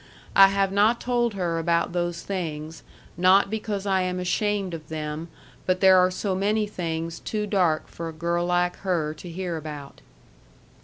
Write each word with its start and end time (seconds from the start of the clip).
I 0.35 0.47
have 0.47 0.71
not 0.71 0.99
told 0.99 1.35
her 1.35 1.59
about 1.59 1.93
those 1.93 2.23
things 2.23 2.81
not 3.17 3.51
because 3.51 3.85
I 3.85 4.01
am 4.01 4.19
ashamed 4.19 4.73
of 4.73 4.89
them 4.89 5.27
but 5.67 5.79
there 5.79 5.99
are 5.99 6.09
so 6.09 6.33
many 6.33 6.65
things 6.65 7.19
too 7.19 7.45
dark 7.45 7.87
for 7.87 8.09
a 8.09 8.11
girl 8.11 8.47
like 8.47 8.77
her 8.77 9.13
to 9.13 9.29
hear 9.29 9.57
about. 9.57 10.01